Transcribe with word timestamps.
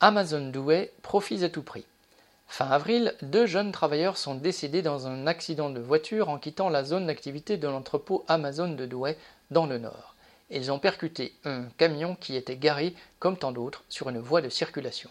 Amazon 0.00 0.50
Douai, 0.50 0.92
profits 1.02 1.42
à 1.42 1.48
tout 1.48 1.64
prix. 1.64 1.84
Fin 2.46 2.70
avril, 2.70 3.16
deux 3.20 3.46
jeunes 3.46 3.72
travailleurs 3.72 4.16
sont 4.16 4.36
décédés 4.36 4.80
dans 4.80 5.08
un 5.08 5.26
accident 5.26 5.70
de 5.70 5.80
voiture 5.80 6.28
en 6.28 6.38
quittant 6.38 6.68
la 6.68 6.84
zone 6.84 7.08
d'activité 7.08 7.56
de 7.56 7.66
l'entrepôt 7.66 8.24
Amazon 8.28 8.68
de 8.68 8.86
Douai 8.86 9.16
dans 9.50 9.66
le 9.66 9.78
nord. 9.78 10.14
Ils 10.50 10.70
ont 10.70 10.78
percuté 10.78 11.34
un 11.44 11.64
camion 11.78 12.14
qui 12.14 12.36
était 12.36 12.56
garé, 12.56 12.94
comme 13.18 13.36
tant 13.36 13.50
d'autres, 13.50 13.82
sur 13.88 14.08
une 14.08 14.20
voie 14.20 14.40
de 14.40 14.48
circulation. 14.48 15.10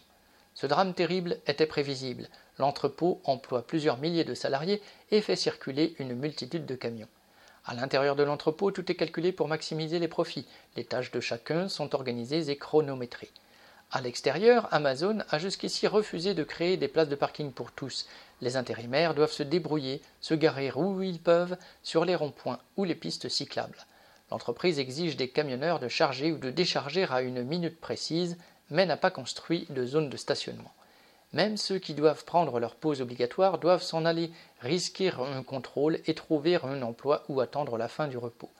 Ce 0.54 0.68
drame 0.68 0.94
terrible 0.94 1.38
était 1.48 1.66
prévisible. 1.66 2.30
L'entrepôt 2.58 3.20
emploie 3.26 3.68
plusieurs 3.68 3.98
milliers 3.98 4.24
de 4.24 4.36
salariés 4.36 4.82
et 5.12 5.20
fait 5.20 5.36
circuler 5.36 5.98
une 6.00 6.16
multitude 6.16 6.66
de 6.66 6.76
camions. 6.76 7.10
À 7.66 7.74
l'intérieur 7.74 8.16
de 8.16 8.24
l'entrepôt, 8.24 8.72
tout 8.72 8.90
est 8.90 8.96
calculé 8.96 9.34
pour 9.34 9.50
maximiser 9.50 10.00
les 10.00 10.08
profits. 10.08 10.48
Les 10.78 10.86
tâches 10.86 11.12
de 11.12 11.20
chacun 11.20 11.68
sont 11.68 11.94
organisées 11.94 12.50
et 12.50 12.56
chronométrées. 12.56 13.32
À 13.98 14.02
l'extérieur, 14.02 14.68
Amazon 14.72 15.24
a 15.32 15.40
jusqu'ici 15.40 15.88
refusé 15.88 16.36
de 16.36 16.44
créer 16.44 16.78
des 16.78 16.88
places 16.88 17.10
de 17.10 17.16
parking 17.16 17.52
pour 17.52 17.72
tous. 17.72 18.06
Les 18.42 18.56
intérimaires 18.56 19.16
doivent 19.16 19.32
se 19.32 19.42
débrouiller, 19.42 20.04
se 20.22 20.36
garer 20.36 20.72
où 20.72 21.02
ils 21.02 21.20
peuvent, 21.20 21.58
sur 21.82 22.06
les 22.06 22.14
ronds-points 22.14 22.60
ou 22.76 22.84
les 22.84 22.94
pistes 22.94 23.28
cyclables. 23.28 23.88
L'entreprise 24.30 24.78
exige 24.78 25.18
des 25.18 25.30
camionneurs 25.30 25.80
de 25.80 25.88
charger 25.88 26.32
ou 26.32 26.38
de 26.38 26.52
décharger 26.52 27.08
à 27.10 27.24
une 27.24 27.42
minute 27.42 27.82
précise, 27.82 28.38
mais 28.70 28.86
n'a 28.86 28.98
pas 28.98 29.10
construit 29.10 29.66
de 29.72 29.84
zone 29.84 30.12
de 30.12 30.18
stationnement. 30.18 30.76
Même 31.34 31.58
ceux 31.58 31.80
qui 31.80 31.96
doivent 31.96 32.24
prendre 32.24 32.60
leur 32.60 32.76
pause 32.76 33.02
obligatoire 33.02 33.58
doivent 33.58 33.82
s'en 33.82 34.06
aller, 34.06 34.30
risquer 34.62 35.10
un 35.10 35.42
contrôle 35.42 35.98
et 36.06 36.14
trouver 36.14 36.58
un 36.58 36.84
emploi 36.84 37.24
ou 37.30 37.42
attendre 37.42 37.80
la 37.80 37.88
fin 37.88 38.08
du 38.08 38.20
repos. 38.20 38.52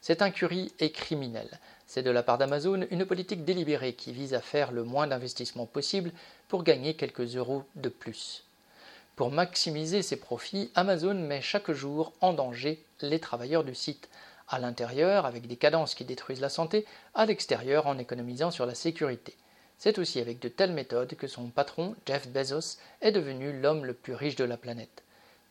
Cette 0.00 0.22
incurie 0.22 0.72
est 0.78 0.90
criminelle. 0.90 1.60
C'est 1.86 2.02
de 2.02 2.10
la 2.10 2.22
part 2.22 2.38
d'Amazon 2.38 2.86
une 2.90 3.04
politique 3.04 3.44
délibérée 3.44 3.92
qui 3.92 4.12
vise 4.12 4.32
à 4.32 4.40
faire 4.40 4.72
le 4.72 4.84
moins 4.84 5.06
d'investissement 5.06 5.66
possible 5.66 6.12
pour 6.48 6.62
gagner 6.62 6.94
quelques 6.94 7.36
euros 7.36 7.64
de 7.74 7.88
plus. 7.88 8.44
Pour 9.16 9.30
maximiser 9.30 10.00
ses 10.00 10.16
profits, 10.16 10.70
Amazon 10.74 11.14
met 11.14 11.42
chaque 11.42 11.70
jour 11.72 12.12
en 12.22 12.32
danger 12.32 12.82
les 13.02 13.20
travailleurs 13.20 13.64
du 13.64 13.74
site, 13.74 14.08
à 14.48 14.58
l'intérieur 14.58 15.26
avec 15.26 15.46
des 15.46 15.56
cadences 15.56 15.94
qui 15.94 16.04
détruisent 16.04 16.40
la 16.40 16.48
santé, 16.48 16.86
à 17.14 17.26
l'extérieur 17.26 17.86
en 17.86 17.98
économisant 17.98 18.50
sur 18.50 18.64
la 18.64 18.74
sécurité. 18.74 19.36
C'est 19.76 19.98
aussi 19.98 20.20
avec 20.20 20.40
de 20.40 20.48
telles 20.48 20.72
méthodes 20.72 21.14
que 21.14 21.26
son 21.26 21.48
patron, 21.48 21.94
Jeff 22.06 22.28
Bezos, 22.28 22.78
est 23.02 23.12
devenu 23.12 23.60
l'homme 23.60 23.84
le 23.84 23.94
plus 23.94 24.14
riche 24.14 24.36
de 24.36 24.44
la 24.44 24.56
planète. 24.56 25.02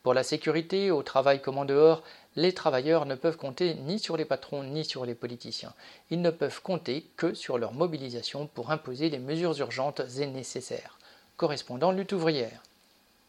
Pour 0.02 0.14
la 0.14 0.22
sécurité, 0.22 0.90
au 0.90 1.02
travail 1.02 1.42
comme 1.42 1.58
en 1.58 1.64
dehors, 1.64 2.02
les 2.36 2.52
travailleurs 2.52 3.06
ne 3.06 3.14
peuvent 3.14 3.36
compter 3.36 3.74
ni 3.74 3.98
sur 3.98 4.16
les 4.16 4.24
patrons 4.24 4.62
ni 4.62 4.84
sur 4.84 5.04
les 5.04 5.14
politiciens. 5.14 5.74
Ils 6.10 6.22
ne 6.22 6.30
peuvent 6.30 6.62
compter 6.62 7.10
que 7.16 7.34
sur 7.34 7.58
leur 7.58 7.72
mobilisation 7.72 8.46
pour 8.46 8.70
imposer 8.70 9.10
les 9.10 9.18
mesures 9.18 9.58
urgentes 9.58 10.02
et 10.18 10.26
nécessaires. 10.26 10.98
Correspondant 11.36 11.92
lutte 11.92 12.12
ouvrière. 12.12 12.62